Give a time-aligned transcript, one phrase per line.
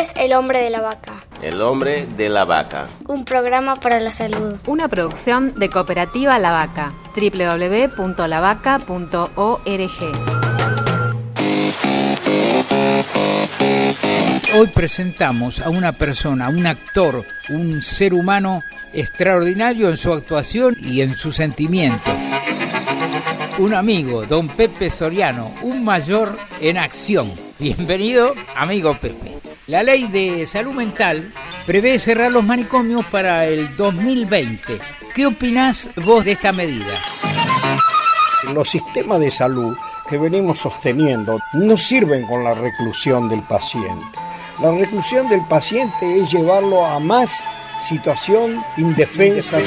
[0.00, 1.20] es El hombre de la vaca.
[1.42, 2.86] El hombre de la vaca.
[3.06, 4.56] Un programa para la salud.
[4.66, 6.94] Una producción de Cooperativa La Vaca.
[7.14, 8.08] www.lavaca.org.
[14.58, 18.62] Hoy presentamos a una persona, un actor, un ser humano
[18.94, 22.10] extraordinario en su actuación y en su sentimiento.
[23.58, 27.30] Un amigo, don Pepe Soriano, un mayor en acción.
[27.58, 29.39] Bienvenido, amigo Pepe.
[29.70, 31.32] La ley de salud mental
[31.64, 34.80] prevé cerrar los manicomios para el 2020.
[35.14, 37.00] ¿Qué opinás vos de esta medida?
[38.52, 39.76] Los sistemas de salud
[40.08, 44.18] que venimos sosteniendo no sirven con la reclusión del paciente.
[44.60, 47.30] La reclusión del paciente es llevarlo a más
[47.80, 49.58] situación indefensa.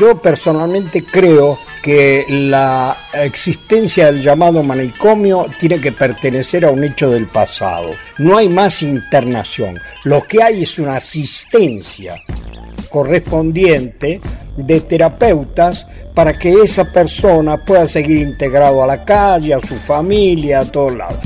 [0.00, 7.10] Yo personalmente creo que la existencia del llamado manicomio tiene que pertenecer a un hecho
[7.10, 7.90] del pasado.
[8.16, 9.78] No hay más internación.
[10.04, 12.22] Lo que hay es una asistencia
[12.88, 14.18] correspondiente
[14.56, 20.60] de terapeutas para que esa persona pueda seguir integrado a la calle, a su familia,
[20.60, 21.18] a todos lados.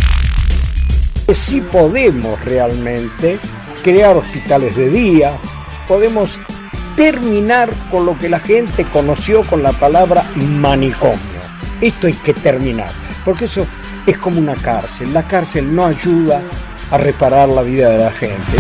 [1.35, 3.39] Si podemos realmente
[3.85, 5.39] crear hospitales de día,
[5.87, 6.37] podemos
[6.99, 11.39] terminar con lo que la gente conoció con la palabra manicomio.
[11.81, 12.91] Esto hay que terminar,
[13.25, 13.65] porque eso
[14.05, 15.15] es como una cárcel.
[15.15, 16.43] La cárcel no ayuda
[16.91, 18.57] a reparar la vida de la gente.